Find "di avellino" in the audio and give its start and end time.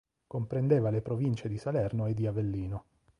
2.15-2.85